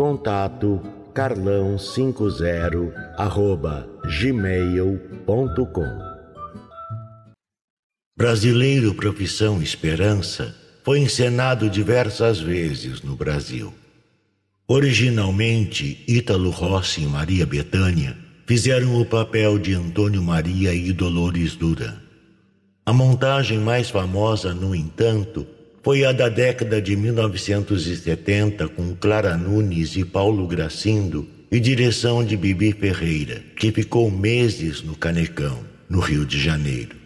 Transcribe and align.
Contato 0.00 0.80
carlão50 1.12 2.90
arroba 3.18 3.86
gmail.com 4.18 5.84
Brasileiro 8.16 8.94
Profissão 8.94 9.62
Esperança 9.62 10.56
foi 10.82 11.00
encenado 11.00 11.68
diversas 11.68 12.40
vezes 12.40 13.02
no 13.02 13.14
Brasil. 13.14 13.74
Originalmente, 14.66 16.02
Ítalo 16.08 16.48
Rossi 16.48 17.02
e 17.02 17.06
Maria 17.06 17.44
Bethânia 17.44 18.16
fizeram 18.46 18.98
o 18.98 19.04
papel 19.04 19.58
de 19.58 19.74
Antônio 19.74 20.22
Maria 20.22 20.72
e 20.72 20.94
Dolores 20.94 21.54
Duran. 21.56 21.96
A 22.86 22.92
montagem 22.94 23.58
mais 23.58 23.90
famosa, 23.90 24.54
no 24.54 24.74
entanto, 24.74 25.46
foi 25.82 26.04
a 26.04 26.12
da 26.12 26.28
década 26.28 26.80
de 26.80 26.94
1970 26.94 28.68
com 28.68 28.94
Clara 28.94 29.36
Nunes 29.36 29.96
e 29.96 30.04
Paulo 30.04 30.46
Gracindo 30.46 31.26
e 31.50 31.58
direção 31.58 32.22
de 32.22 32.36
Bibi 32.36 32.72
Ferreira, 32.72 33.42
que 33.56 33.72
ficou 33.72 34.10
meses 34.10 34.82
no 34.82 34.94
Canecão, 34.94 35.60
no 35.88 36.00
Rio 36.00 36.26
de 36.26 36.38
Janeiro. 36.38 36.96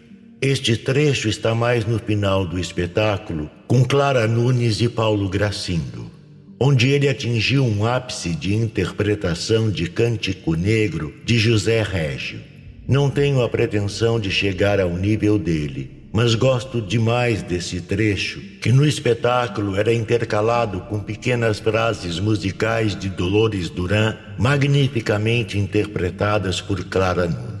Este 0.41 0.75
trecho 0.75 1.29
está 1.29 1.55
mais 1.55 1.85
no 1.85 1.97
final 1.97 2.45
do 2.45 2.59
espetáculo, 2.59 3.49
com 3.65 3.83
Clara 3.83 4.27
Nunes 4.27 4.81
e 4.81 4.89
Paulo 4.89 5.29
Gracindo, 5.29 6.11
onde 6.59 6.89
ele 6.89 7.07
atingiu 7.07 7.65
um 7.65 7.85
ápice 7.85 8.35
de 8.35 8.53
interpretação 8.53 9.71
de 9.71 9.89
Cântico 9.89 10.53
Negro 10.53 11.13
de 11.23 11.39
José 11.39 11.81
Régio. 11.81 12.41
Não 12.87 13.09
tenho 13.09 13.41
a 13.41 13.49
pretensão 13.49 14.19
de 14.19 14.29
chegar 14.29 14.79
ao 14.79 14.95
nível 14.95 15.39
dele, 15.39 15.94
mas 16.15 16.33
gosto 16.33 16.81
demais 16.81 17.43
desse 17.43 17.81
trecho, 17.81 18.39
que 18.61 18.71
no 18.71 18.85
espetáculo 18.85 19.75
era 19.75 19.93
intercalado 19.93 20.79
com 20.79 20.97
pequenas 20.97 21.59
frases 21.59 22.21
musicais 22.21 22.95
de 22.97 23.09
Dolores 23.09 23.69
Duran, 23.69 24.15
magnificamente 24.37 25.59
interpretadas 25.59 26.61
por 26.61 26.85
Clara 26.85 27.27
Nunes. 27.27 27.54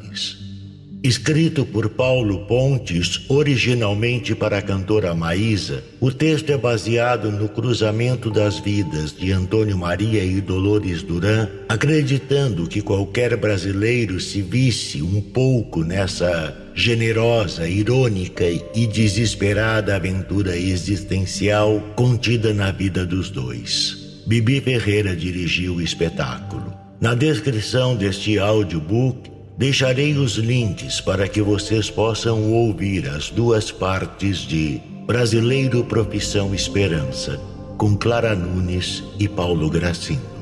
Escrito 1.05 1.67
por 1.67 1.87
Paulo 1.89 2.47
Pontes, 2.47 3.29
originalmente 3.29 4.33
para 4.33 4.57
a 4.57 4.61
cantora 4.61 5.13
Maísa, 5.13 5.83
o 5.99 6.11
texto 6.11 6.49
é 6.49 6.57
baseado 6.57 7.31
no 7.31 7.47
cruzamento 7.47 8.31
das 8.31 8.57
vidas 8.57 9.15
de 9.15 9.31
Antônio 9.31 9.77
Maria 9.77 10.23
e 10.23 10.41
Dolores 10.41 11.03
Duran, 11.03 11.47
acreditando 11.69 12.67
que 12.67 12.81
qualquer 12.81 13.37
brasileiro 13.37 14.19
se 14.19 14.41
visse 14.41 15.03
um 15.03 15.21
pouco 15.21 15.83
nessa 15.83 16.71
generosa, 16.73 17.69
irônica 17.69 18.43
e 18.73 18.87
desesperada 18.87 19.95
aventura 19.95 20.57
existencial 20.57 21.83
contida 21.95 22.51
na 22.51 22.71
vida 22.71 23.05
dos 23.05 23.29
dois. 23.29 24.23
Bibi 24.25 24.59
Ferreira 24.59 25.15
dirigiu 25.15 25.75
o 25.75 25.81
espetáculo. 25.83 26.73
Na 26.99 27.13
descrição 27.13 27.95
deste 27.95 28.39
audiobook, 28.39 29.34
deixarei 29.57 30.13
os 30.13 30.35
links 30.35 30.99
para 30.99 31.27
que 31.27 31.41
vocês 31.41 31.89
possam 31.89 32.51
ouvir 32.51 33.07
as 33.07 33.29
duas 33.29 33.71
partes 33.71 34.39
de 34.39 34.81
Brasileiro 35.05 35.83
Profissão 35.83 36.53
Esperança, 36.53 37.39
com 37.77 37.95
Clara 37.95 38.35
Nunes 38.35 39.03
e 39.19 39.27
Paulo 39.27 39.69
Gracindo. 39.69 40.35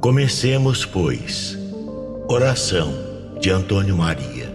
Comecemos, 0.00 0.84
pois. 0.84 1.58
Oração 2.28 2.92
de 3.40 3.50
Antônio 3.50 3.96
Maria. 3.96 4.50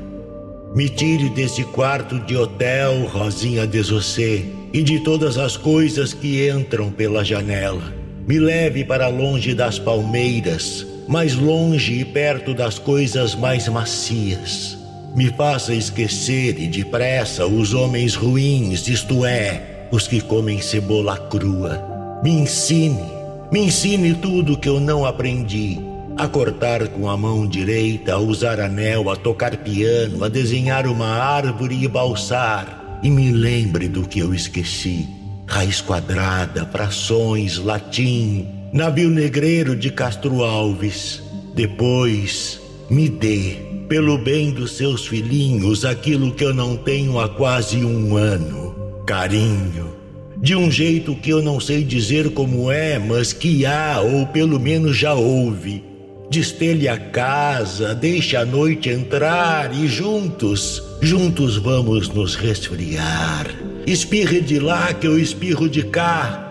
Me 0.75 0.89
tire 0.89 1.29
desse 1.29 1.63
quarto 1.63 2.19
de 2.19 2.35
hotel, 2.35 3.05
Rosinha 3.05 3.65
Desossê, 3.65 4.43
e 4.73 4.83
de 4.83 4.99
todas 4.99 5.37
as 5.37 5.55
coisas 5.55 6.13
que 6.13 6.49
entram 6.49 6.91
pela 6.91 7.23
janela. 7.23 7.93
Me 8.27 8.39
leve 8.39 8.83
para 8.83 9.07
longe 9.07 9.53
das 9.53 9.79
palmeiras, 9.79 10.85
mais 11.07 11.35
longe 11.35 11.99
e 11.99 12.05
perto 12.05 12.53
das 12.53 12.79
coisas 12.79 13.35
mais 13.35 13.67
macias. 13.67 14.77
Me 15.15 15.29
faça 15.29 15.73
esquecer 15.73 16.59
e 16.59 16.67
depressa 16.67 17.45
os 17.45 17.73
homens 17.73 18.15
ruins, 18.15 18.87
isto 18.87 19.25
é, 19.25 19.87
os 19.91 20.07
que 20.07 20.19
comem 20.19 20.61
cebola 20.61 21.17
crua. 21.17 22.19
Me 22.23 22.31
ensine, 22.31 23.03
me 23.51 23.61
ensine 23.61 24.13
tudo 24.15 24.57
que 24.57 24.67
eu 24.67 24.79
não 24.79 25.05
aprendi 25.05 25.79
a 26.17 26.27
cortar 26.27 26.87
com 26.87 27.09
a 27.09 27.17
mão 27.17 27.45
direita, 27.45 28.13
a 28.13 28.19
usar 28.19 28.59
anel, 28.59 29.09
a 29.09 29.15
tocar 29.15 29.57
piano, 29.57 30.23
a 30.23 30.29
desenhar 30.29 30.87
uma 30.87 31.07
árvore 31.07 31.83
e 31.83 31.87
balsar. 31.87 32.99
E 33.03 33.09
me 33.09 33.31
lembre 33.31 33.87
do 33.87 34.07
que 34.07 34.19
eu 34.19 34.33
esqueci: 34.33 35.07
raiz 35.45 35.81
quadrada, 35.81 36.65
frações, 36.65 37.57
latim, 37.57 38.47
navio 38.75 39.09
negreiro 39.09 39.75
de 39.75 39.89
Castro 39.89 40.43
Alves. 40.43 41.23
Depois, 41.55 42.61
me 42.89 43.07
dê, 43.07 43.55
pelo 43.87 44.17
bem 44.17 44.51
dos 44.51 44.75
seus 44.75 45.07
filhinhos, 45.07 45.85
aquilo 45.85 46.33
que 46.33 46.43
eu 46.43 46.53
não 46.53 46.75
tenho 46.75 47.17
há 47.17 47.29
quase 47.29 47.77
um 47.77 48.17
ano: 48.17 48.75
carinho. 49.07 49.95
De 50.37 50.53
um 50.55 50.69
jeito 50.69 51.15
que 51.15 51.29
eu 51.29 51.41
não 51.41 51.59
sei 51.59 51.83
dizer 51.83 52.31
como 52.31 52.69
é, 52.69 52.99
mas 52.99 53.31
que 53.31 53.65
há, 53.65 54.01
ou 54.01 54.27
pelo 54.27 54.59
menos 54.59 54.97
já 54.97 55.13
houve 55.13 55.95
Destelhe 56.29 56.87
a 56.87 56.97
casa, 56.97 57.93
deixe 57.93 58.35
a 58.35 58.43
noite 58.43 58.89
entrar 58.89 59.73
e 59.73 59.87
juntos, 59.87 60.81
juntos 60.99 61.57
vamos 61.57 62.09
nos 62.09 62.35
resfriar. 62.35 63.47
Espirre 63.85 64.41
de 64.41 64.59
lá 64.59 64.91
que 64.93 65.05
eu 65.05 65.19
espirro 65.19 65.69
de 65.69 65.83
cá. 65.83 66.44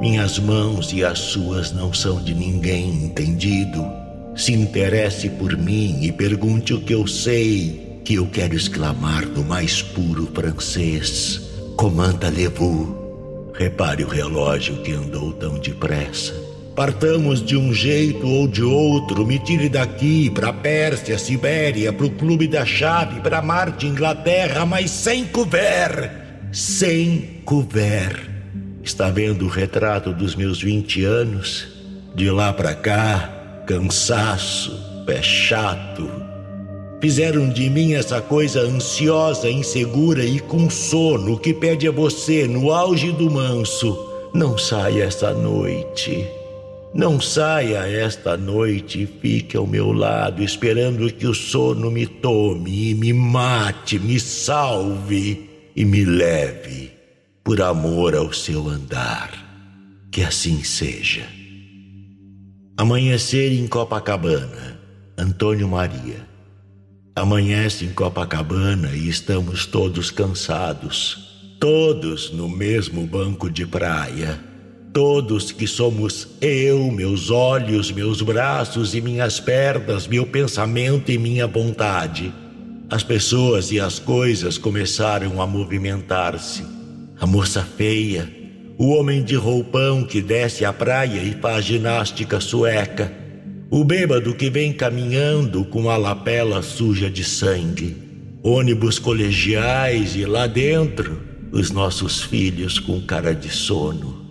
Minhas 0.00 0.38
mãos 0.38 0.94
e 0.94 1.04
as 1.04 1.18
suas 1.18 1.72
não 1.72 1.92
são 1.92 2.22
de 2.22 2.34
ninguém 2.34 3.04
entendido. 3.04 3.86
Se 4.34 4.50
interesse 4.54 5.28
por 5.28 5.54
mim 5.58 5.98
e 6.00 6.10
pergunte 6.10 6.72
o 6.72 6.80
que 6.80 6.94
eu 6.94 7.06
sei, 7.06 8.00
que 8.02 8.14
eu 8.14 8.26
quero 8.26 8.56
exclamar 8.56 9.26
no 9.26 9.44
mais 9.44 9.82
puro 9.82 10.26
francês. 10.34 11.42
Comanda 11.76 12.30
Levu. 12.30 13.52
Repare 13.52 14.02
o 14.02 14.08
relógio 14.08 14.80
que 14.82 14.90
andou 14.90 15.34
tão 15.34 15.58
depressa. 15.58 16.32
Partamos 16.74 17.44
de 17.44 17.58
um 17.58 17.74
jeito 17.74 18.26
ou 18.26 18.48
de 18.48 18.62
outro, 18.62 19.26
me 19.26 19.38
tire 19.38 19.68
daqui, 19.68 20.30
para 20.30 20.50
Pérsia, 20.50 21.18
Sibéria, 21.18 21.92
para 21.92 22.06
o 22.06 22.10
Clube 22.10 22.48
da 22.48 22.64
Chave, 22.64 23.20
para 23.20 23.42
Marte, 23.42 23.86
Inglaterra, 23.86 24.64
mas 24.64 24.90
sem 24.90 25.26
couvert. 25.26 26.10
Sem 26.52 27.42
couvert. 27.44 28.39
Está 28.82 29.10
vendo 29.10 29.44
o 29.44 29.48
retrato 29.48 30.12
dos 30.12 30.34
meus 30.34 30.62
20 30.62 31.04
anos? 31.04 31.68
De 32.14 32.30
lá 32.30 32.52
para 32.52 32.74
cá, 32.74 33.62
cansaço, 33.66 35.04
pé 35.04 35.22
chato. 35.22 36.10
Fizeram 37.00 37.50
de 37.50 37.68
mim 37.68 37.92
essa 37.92 38.20
coisa 38.20 38.60
ansiosa, 38.62 39.50
insegura 39.50 40.24
e 40.24 40.40
com 40.40 40.68
sono 40.68 41.38
que 41.38 41.52
pede 41.52 41.86
a 41.88 41.90
você, 41.90 42.46
no 42.46 42.72
auge 42.72 43.12
do 43.12 43.30
manso, 43.30 43.96
não 44.34 44.56
saia 44.56 45.04
essa 45.04 45.32
noite. 45.32 46.26
Não 46.92 47.20
saia 47.20 47.86
esta 47.86 48.36
noite 48.36 49.02
e 49.02 49.06
fique 49.06 49.56
ao 49.56 49.66
meu 49.66 49.92
lado, 49.92 50.42
esperando 50.42 51.10
que 51.12 51.26
o 51.26 51.34
sono 51.34 51.90
me 51.90 52.06
tome 52.06 52.90
e 52.90 52.94
me 52.94 53.12
mate, 53.12 53.98
me 53.98 54.18
salve 54.18 55.48
e 55.76 55.84
me 55.84 56.04
leve, 56.04 56.90
por 57.42 57.60
amor 57.60 58.14
ao 58.14 58.32
seu 58.32 58.68
andar. 58.68 59.30
Que 60.10 60.22
assim 60.22 60.62
seja. 60.62 61.26
Amanhecer 62.76 63.52
em 63.52 63.66
Copacabana, 63.66 64.80
Antônio 65.16 65.68
Maria. 65.68 66.26
Amanhece 67.14 67.84
em 67.84 67.92
Copacabana 67.92 68.92
e 68.94 69.08
estamos 69.08 69.66
todos 69.66 70.10
cansados, 70.10 71.56
todos 71.60 72.32
no 72.32 72.48
mesmo 72.48 73.06
banco 73.06 73.50
de 73.50 73.66
praia. 73.66 74.40
Todos 74.92 75.52
que 75.52 75.68
somos 75.68 76.26
eu, 76.40 76.90
meus 76.90 77.30
olhos, 77.30 77.92
meus 77.92 78.22
braços 78.22 78.94
e 78.94 79.00
minhas 79.00 79.38
pernas, 79.38 80.08
meu 80.08 80.26
pensamento 80.26 81.12
e 81.12 81.18
minha 81.18 81.46
vontade. 81.46 82.32
As 82.90 83.04
pessoas 83.04 83.70
e 83.70 83.78
as 83.78 84.00
coisas 84.00 84.58
começaram 84.58 85.40
a 85.40 85.46
movimentar-se. 85.46 86.79
A 87.20 87.26
moça 87.26 87.62
feia, 87.62 88.26
o 88.78 88.92
homem 88.92 89.22
de 89.22 89.34
roupão 89.34 90.02
que 90.04 90.22
desce 90.22 90.64
à 90.64 90.72
praia 90.72 91.22
e 91.22 91.32
faz 91.34 91.66
ginástica 91.66 92.40
sueca, 92.40 93.12
o 93.70 93.84
bêbado 93.84 94.34
que 94.34 94.48
vem 94.48 94.72
caminhando 94.72 95.66
com 95.66 95.90
a 95.90 95.98
lapela 95.98 96.62
suja 96.62 97.10
de 97.10 97.22
sangue, 97.22 97.94
ônibus 98.42 98.98
colegiais 98.98 100.16
e 100.16 100.24
lá 100.24 100.46
dentro 100.46 101.20
os 101.52 101.70
nossos 101.70 102.22
filhos 102.22 102.78
com 102.78 103.02
cara 103.02 103.34
de 103.34 103.50
sono. 103.50 104.24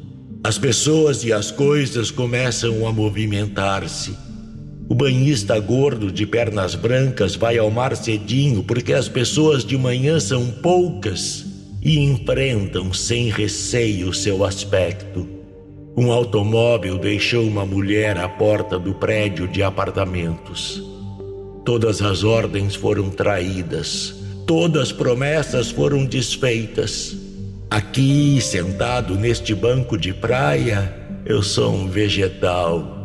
As 0.44 0.58
pessoas 0.58 1.24
e 1.24 1.32
as 1.32 1.52
coisas 1.52 2.10
começam 2.10 2.88
a 2.88 2.92
movimentar-se. 2.92 4.18
O 4.90 4.96
banhista 4.96 5.60
gordo 5.60 6.12
de 6.12 6.26
pernas 6.26 6.74
brancas 6.74 7.36
vai 7.36 7.60
ao 7.60 7.70
mar 7.70 7.96
cedinho 7.96 8.64
porque 8.64 8.94
as 8.94 9.08
pessoas 9.08 9.64
de 9.64 9.78
manhã 9.78 10.20
são 10.20 10.48
poucas 10.48 11.49
e 11.82 12.00
enfrentam 12.00 12.94
sem 12.94 13.30
receio 13.30 14.14
seu 14.14 14.44
aspecto. 14.44 15.28
Um 15.96 16.12
automóvel 16.12 16.98
deixou 16.98 17.46
uma 17.46 17.66
mulher 17.66 18.18
à 18.18 18.28
porta 18.28 18.78
do 18.78 18.94
prédio 18.94 19.48
de 19.48 19.64
apartamentos. 19.64 20.82
Todas 21.66 22.02
as 22.02 22.24
ordens 22.24 22.76
foram 22.76 23.10
traídas, 23.10 24.16
todas 24.46 24.84
as 24.84 24.92
promessas 24.92 25.70
foram 25.70 26.06
desfeitas. 26.06 27.16
Aqui, 27.70 28.40
sentado 28.42 29.16
neste 29.16 29.54
banco 29.54 29.98
de 29.98 30.14
praia, 30.14 30.96
eu 31.26 31.44
sou 31.44 31.74
um 31.74 31.88
vegetal. 31.88 32.98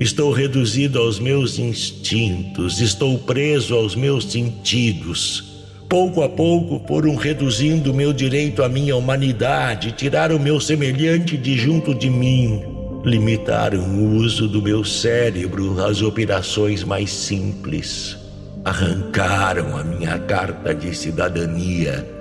Estou 0.00 0.32
reduzido 0.32 0.98
aos 0.98 1.18
meus 1.18 1.58
instintos, 1.58 2.80
estou 2.80 3.18
preso 3.18 3.74
aos 3.74 3.94
meus 3.94 4.24
sentidos. 4.30 5.47
Pouco 5.88 6.22
a 6.22 6.28
pouco 6.28 6.82
foram 6.86 7.14
reduzindo 7.16 7.94
meu 7.94 8.12
direito 8.12 8.62
à 8.62 8.68
minha 8.68 8.94
humanidade, 8.94 9.92
tiraram 9.92 10.38
meu 10.38 10.60
semelhante 10.60 11.36
de 11.36 11.56
junto 11.56 11.94
de 11.94 12.10
mim, 12.10 12.62
limitaram 13.04 13.80
o 13.80 14.16
uso 14.16 14.46
do 14.46 14.60
meu 14.60 14.84
cérebro 14.84 15.82
às 15.82 16.02
operações 16.02 16.84
mais 16.84 17.10
simples, 17.10 18.18
arrancaram 18.64 19.76
a 19.78 19.82
minha 19.82 20.18
carta 20.18 20.74
de 20.74 20.94
cidadania 20.94 22.18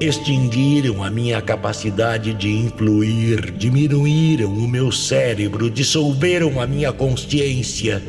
extinguiram 0.00 1.02
a 1.02 1.10
minha 1.10 1.40
capacidade 1.40 2.34
de 2.34 2.50
influir, 2.50 3.50
diminuíram 3.52 4.52
o 4.52 4.68
meu 4.68 4.92
cérebro, 4.92 5.70
dissolveram 5.70 6.60
a 6.60 6.66
minha 6.66 6.92
consciência. 6.92 8.02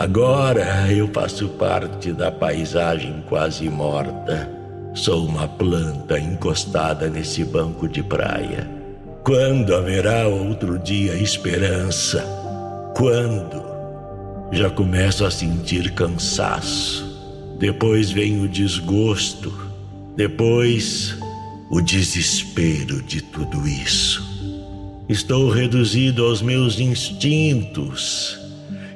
Agora 0.00 0.90
eu 0.90 1.08
faço 1.08 1.46
parte 1.46 2.10
da 2.10 2.32
paisagem 2.32 3.22
quase 3.28 3.68
morta. 3.68 4.50
Sou 4.94 5.26
uma 5.26 5.46
planta 5.46 6.18
encostada 6.18 7.10
nesse 7.10 7.44
banco 7.44 7.86
de 7.86 8.02
praia. 8.02 8.66
Quando 9.22 9.74
haverá 9.74 10.26
outro 10.26 10.78
dia 10.78 11.12
esperança? 11.16 12.24
Quando? 12.96 13.62
Já 14.50 14.70
começo 14.70 15.22
a 15.22 15.30
sentir 15.30 15.92
cansaço. 15.92 17.04
Depois 17.58 18.10
vem 18.10 18.42
o 18.42 18.48
desgosto. 18.48 19.52
Depois 20.16 21.14
o 21.70 21.78
desespero 21.82 23.02
de 23.02 23.20
tudo 23.20 23.68
isso. 23.68 24.26
Estou 25.10 25.50
reduzido 25.50 26.24
aos 26.24 26.40
meus 26.40 26.80
instintos. 26.80 28.39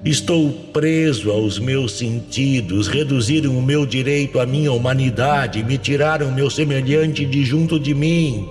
Estou 0.05 0.51
preso 0.71 1.31
aos 1.31 1.59
meus 1.59 1.93
sentidos, 1.93 2.89
reduziram 2.89 3.56
o 3.56 3.62
meu 3.62 3.87
direito 3.87 4.39
à 4.39 4.45
minha 4.45 4.71
humanidade, 4.71 5.65
me 5.65 5.79
tiraram 5.79 6.31
meu 6.31 6.51
semelhante 6.51 7.25
de 7.25 7.43
junto 7.43 7.81
de 7.81 7.95
mim, 7.95 8.47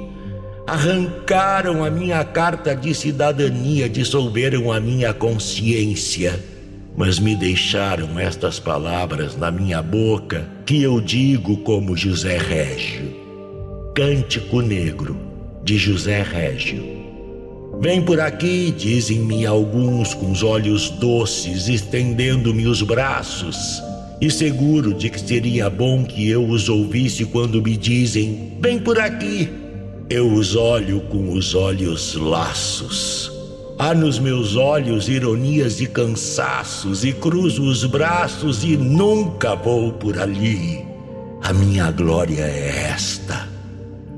arrancaram 0.66 1.84
a 1.84 1.92
minha 1.92 2.24
carta 2.24 2.76
de 2.76 2.96
cidadania, 2.96 3.88
dissolveram 3.88 4.72
a 4.72 4.80
minha 4.80 5.14
consciência, 5.14 6.44
mas 6.98 7.20
me 7.20 7.36
deixaram 7.36 8.18
estas 8.18 8.60
palavras 8.60 9.38
na 9.38 9.52
minha 9.52 9.80
boca 9.84 10.50
que 10.66 10.82
eu 10.82 11.00
digo 11.00 11.58
como 11.58 11.96
José 11.96 12.40
Régio. 12.40 13.14
Cântico 13.94 14.60
Negro, 14.60 15.16
de 15.64 15.78
José 15.78 16.24
Régio. 16.24 17.03
Vem 17.84 18.02
por 18.02 18.18
aqui, 18.18 18.72
dizem-me 18.72 19.46
alguns 19.46 20.14
com 20.14 20.32
os 20.32 20.42
olhos 20.42 20.90
doces, 20.90 21.68
estendendo-me 21.68 22.66
os 22.66 22.82
braços, 22.82 23.84
e 24.22 24.32
seguro 24.32 24.94
de 24.94 25.10
que 25.10 25.20
seria 25.20 25.70
bom 25.70 26.06
que 26.06 26.30
eu 26.30 26.48
os 26.48 26.70
ouvisse 26.70 27.26
quando 27.26 27.62
me 27.62 27.76
dizem: 27.76 28.54
Vem 28.62 28.80
por 28.80 28.98
aqui. 28.98 29.50
Eu 30.10 30.32
os 30.32 30.56
olho 30.56 31.02
com 31.10 31.34
os 31.34 31.54
olhos 31.56 32.16
laços. 32.16 33.30
Há 33.78 33.94
nos 33.94 34.18
meus 34.18 34.56
olhos 34.56 35.10
ironias 35.10 35.82
e 35.82 35.86
cansaços, 35.86 37.04
e 37.04 37.12
cruzo 37.12 37.64
os 37.64 37.84
braços 37.84 38.64
e 38.64 38.78
nunca 38.78 39.58
vou 39.58 39.92
por 39.92 40.18
ali. 40.18 40.86
A 41.42 41.52
minha 41.52 41.92
glória 41.92 42.44
é 42.44 42.92
esta 42.94 43.43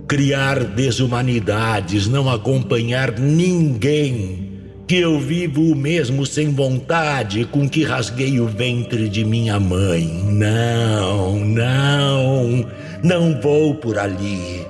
criar 0.08 0.64
desumanidades, 0.64 2.08
não 2.08 2.30
acompanhar 2.30 3.18
ninguém, 3.20 4.52
que 4.88 4.98
eu 4.98 5.20
vivo 5.20 5.62
o 5.62 5.76
mesmo 5.76 6.26
sem 6.26 6.54
vontade 6.54 7.44
com 7.46 7.68
que 7.68 7.84
rasguei 7.84 8.40
o 8.40 8.46
ventre 8.46 9.10
de 9.10 9.26
minha 9.26 9.60
mãe. 9.60 10.06
Não, 10.26 11.40
não, 11.40 12.70
não 13.04 13.42
vou 13.42 13.74
por 13.76 13.98
ali. 13.98 14.66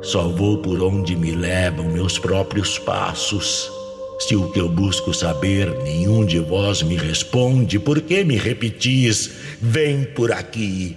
Só 0.00 0.28
vou 0.28 0.58
por 0.58 0.82
onde 0.82 1.14
me 1.14 1.32
levam 1.32 1.90
meus 1.90 2.18
próprios 2.18 2.78
passos. 2.78 3.70
Se 4.18 4.34
o 4.36 4.50
que 4.50 4.60
eu 4.60 4.68
busco 4.68 5.12
saber 5.12 5.70
nenhum 5.82 6.24
de 6.24 6.38
vós 6.38 6.82
me 6.82 6.96
responde, 6.96 7.78
por 7.78 8.00
que 8.00 8.24
me 8.24 8.36
repetis? 8.36 9.30
Vem 9.60 10.04
por 10.04 10.32
aqui. 10.32 10.96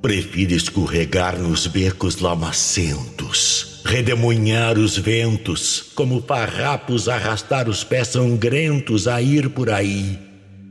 Prefiro 0.00 0.54
escorregar 0.54 1.36
nos 1.36 1.66
becos 1.66 2.20
lamacentos, 2.20 3.82
redemoinhar 3.84 4.78
os 4.78 4.96
ventos, 4.96 5.86
como 5.92 6.22
farrapos 6.22 7.08
arrastar 7.08 7.68
os 7.68 7.82
pés 7.82 8.08
sangrentos 8.08 9.08
a 9.08 9.20
ir 9.20 9.50
por 9.50 9.68
aí. 9.68 10.16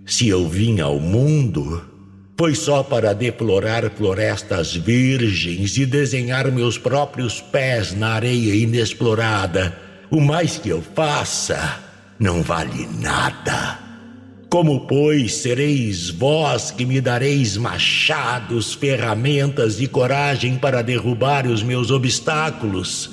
Se 0.06 0.30
eu 0.30 0.48
vim 0.48 0.80
ao 0.80 0.98
mundo, 0.98 1.84
foi 2.38 2.56
só 2.56 2.82
para 2.84 3.12
deplorar 3.12 3.92
florestas 3.92 4.74
virgens 4.74 5.78
e 5.78 5.86
desenhar 5.86 6.50
meus 6.50 6.78
próprios 6.78 7.42
pés 7.42 7.94
na 7.94 8.14
areia 8.14 8.56
inexplorada. 8.56 9.78
O 10.10 10.22
mais 10.22 10.58
que 10.58 10.70
eu 10.70 10.82
faça 10.82 11.80
não 12.18 12.42
vale 12.42 12.88
nada. 13.02 13.87
Como, 14.50 14.88
pois, 14.88 15.34
sereis 15.36 16.10
vós 16.10 16.72
que 16.72 16.86
me 16.86 17.02
dareis 17.02 17.58
machados, 17.58 18.74
ferramentas 18.74 19.82
e 19.82 19.88
coragem 19.88 20.56
para 20.56 20.82
derrubar 20.82 21.46
os 21.46 21.62
meus 21.62 21.92
obstáculos? 21.92 23.10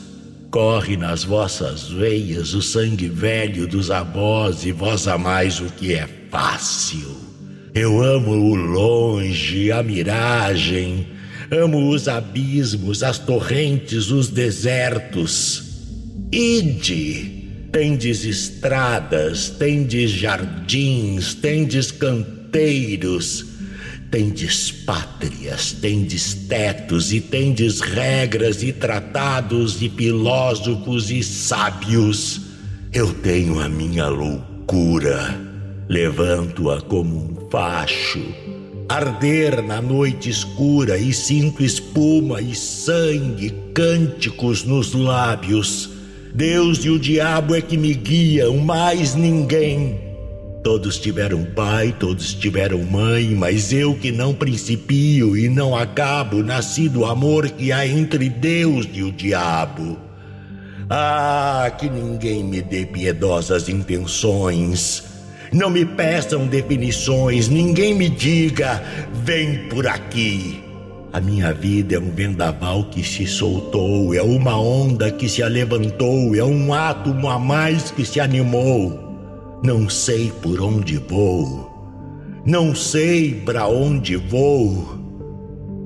Corre 0.48 0.96
nas 0.96 1.24
vossas 1.24 1.88
veias 1.88 2.54
o 2.54 2.62
sangue 2.62 3.08
velho 3.08 3.66
dos 3.66 3.90
avós 3.90 4.64
e 4.64 4.70
vós 4.70 5.08
amais 5.08 5.58
o 5.58 5.64
que 5.64 5.94
é 5.94 6.08
fácil. 6.30 7.16
Eu 7.74 8.00
amo 8.00 8.30
o 8.30 8.54
longe, 8.54 9.72
a 9.72 9.82
miragem, 9.82 11.08
amo 11.50 11.90
os 11.90 12.06
abismos, 12.06 13.02
as 13.02 13.18
torrentes, 13.18 14.12
os 14.12 14.28
desertos. 14.28 15.64
Ide! 16.30 17.33
Tendes 17.74 18.24
estradas, 18.24 19.50
tendes 19.50 20.12
jardins, 20.12 21.34
tendes 21.34 21.90
canteiros, 21.90 23.46
tendes 24.12 24.70
pátrias, 24.70 25.72
tendes 25.72 26.34
tetos 26.34 27.12
e 27.12 27.20
tendes 27.20 27.80
regras 27.80 28.62
e 28.62 28.72
tratados 28.72 29.82
e 29.82 29.88
filósofos 29.88 31.10
e 31.10 31.20
sábios. 31.24 32.42
Eu 32.92 33.12
tenho 33.12 33.58
a 33.58 33.68
minha 33.68 34.06
loucura, 34.06 35.36
levanto-a 35.88 36.80
como 36.80 37.24
um 37.24 37.50
facho, 37.50 38.22
arder 38.88 39.64
na 39.64 39.82
noite 39.82 40.30
escura 40.30 40.96
e 40.96 41.12
sinto 41.12 41.64
espuma 41.64 42.40
e 42.40 42.54
sangue, 42.54 43.52
cânticos 43.74 44.62
nos 44.62 44.92
lábios 44.92 45.93
Deus 46.34 46.84
e 46.84 46.90
o 46.90 46.98
diabo 46.98 47.54
é 47.54 47.60
que 47.60 47.76
me 47.76 47.94
guiam, 47.94 48.58
mais 48.58 49.14
ninguém. 49.14 50.00
Todos 50.64 50.98
tiveram 50.98 51.44
pai, 51.44 51.94
todos 51.96 52.34
tiveram 52.34 52.82
mãe, 52.82 53.26
mas 53.36 53.72
eu 53.72 53.94
que 53.94 54.10
não 54.10 54.34
principio 54.34 55.36
e 55.36 55.48
não 55.48 55.76
acabo, 55.76 56.42
nasci 56.42 56.88
do 56.88 57.04
amor 57.04 57.48
que 57.50 57.70
há 57.70 57.86
entre 57.86 58.28
Deus 58.28 58.88
e 58.92 59.04
o 59.04 59.12
diabo. 59.12 59.96
Ah, 60.90 61.72
que 61.78 61.88
ninguém 61.88 62.42
me 62.42 62.60
dê 62.60 62.84
piedosas 62.84 63.68
intenções. 63.68 65.04
Não 65.52 65.70
me 65.70 65.84
peçam 65.84 66.48
definições, 66.48 67.48
ninguém 67.48 67.94
me 67.94 68.08
diga, 68.08 68.82
vem 69.22 69.68
por 69.68 69.86
aqui. 69.86 70.64
A 71.14 71.20
minha 71.20 71.54
vida 71.54 71.94
é 71.94 71.98
um 72.00 72.10
vendaval 72.10 72.82
que 72.90 73.04
se 73.04 73.24
soltou, 73.24 74.12
é 74.12 74.20
uma 74.20 74.60
onda 74.60 75.12
que 75.12 75.28
se 75.28 75.44
levantou, 75.44 76.34
é 76.34 76.42
um 76.42 76.74
átomo 76.74 77.30
a 77.30 77.38
mais 77.38 77.92
que 77.92 78.04
se 78.04 78.18
animou. 78.18 78.98
Não 79.62 79.88
sei 79.88 80.32
por 80.42 80.60
onde 80.60 80.96
vou, 80.96 81.70
não 82.44 82.74
sei 82.74 83.32
para 83.32 83.68
onde 83.68 84.16
vou, 84.16 84.98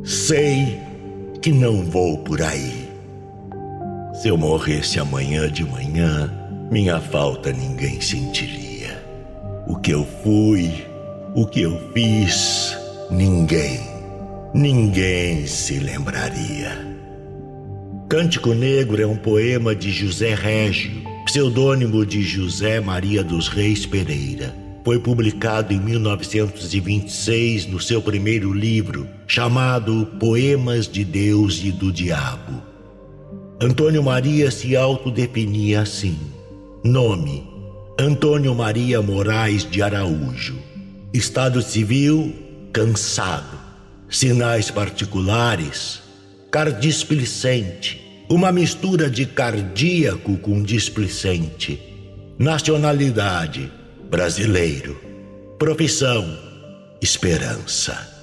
sei 0.02 0.80
que 1.42 1.52
não 1.52 1.82
vou 1.82 2.16
por 2.16 2.40
aí. 2.40 2.88
Se 4.14 4.28
eu 4.28 4.38
morresse 4.38 4.98
amanhã 4.98 5.52
de 5.52 5.62
manhã, 5.62 6.32
minha 6.70 6.98
falta 7.00 7.52
ninguém 7.52 8.00
sentiria. 8.00 9.04
O 9.66 9.76
que 9.76 9.90
eu 9.90 10.06
fui, 10.24 10.72
o 11.34 11.44
que 11.44 11.60
eu 11.60 11.78
fiz, 11.92 12.74
ninguém, 13.10 13.97
ninguém 14.54 15.46
se 15.46 15.78
lembraria. 15.78 16.86
Cântico 18.08 18.54
Negro 18.54 19.02
é 19.02 19.06
um 19.06 19.16
poema 19.16 19.74
de 19.74 19.90
José 19.90 20.34
Régio 20.34 21.08
pseudônimo 21.28 22.06
de 22.06 22.22
José 22.22 22.80
Maria 22.80 23.22
dos 23.22 23.48
Reis 23.48 23.84
Pereira. 23.84 24.56
Foi 24.82 24.98
publicado 24.98 25.74
em 25.74 25.78
1926 25.78 27.66
no 27.66 27.78
seu 27.78 28.00
primeiro 28.00 28.50
livro, 28.50 29.06
chamado 29.26 30.06
Poemas 30.18 30.88
de 30.88 31.04
Deus 31.04 31.62
e 31.62 31.70
do 31.70 31.92
Diabo. 31.92 32.62
Antônio 33.60 34.02
Maria 34.02 34.50
se 34.50 34.74
autodefinia 34.74 35.82
assim: 35.82 36.16
Nome: 36.82 37.46
Antônio 38.00 38.54
Maria 38.54 39.02
Moraes 39.02 39.70
de 39.70 39.82
Araújo. 39.82 40.56
Estado 41.12 41.60
civil: 41.60 42.32
cansado. 42.72 43.57
Sinais 44.08 44.70
particulares: 44.70 46.00
cardisplicente 46.50 48.08
uma 48.30 48.52
mistura 48.52 49.08
de 49.08 49.24
cardíaco 49.24 50.36
com 50.36 50.62
displicente. 50.62 51.80
Nacionalidade: 52.38 53.72
brasileiro. 54.10 55.00
Profissão: 55.58 56.38
esperança. 57.00 58.17